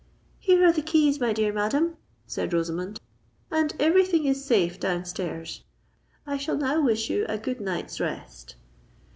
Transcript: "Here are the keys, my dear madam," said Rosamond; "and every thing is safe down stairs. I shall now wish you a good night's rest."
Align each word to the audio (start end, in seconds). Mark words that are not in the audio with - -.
"Here 0.39 0.65
are 0.65 0.71
the 0.71 0.81
keys, 0.81 1.19
my 1.19 1.31
dear 1.31 1.53
madam," 1.53 1.95
said 2.25 2.53
Rosamond; 2.53 2.99
"and 3.51 3.71
every 3.79 4.03
thing 4.03 4.25
is 4.25 4.43
safe 4.43 4.79
down 4.79 5.05
stairs. 5.05 5.63
I 6.25 6.37
shall 6.37 6.57
now 6.57 6.83
wish 6.83 7.11
you 7.11 7.23
a 7.29 7.37
good 7.37 7.61
night's 7.61 7.99
rest." 7.99 8.55